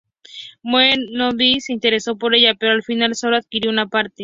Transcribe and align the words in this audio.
Manuel 0.63 1.11
Godoy 1.15 1.59
se 1.61 1.73
interesó 1.73 2.17
por 2.17 2.33
ella, 2.33 2.55
pero 2.55 2.71
al 2.71 2.81
final 2.81 3.13
solo 3.13 3.37
adquirió 3.37 3.69
una 3.69 3.85
parte. 3.85 4.19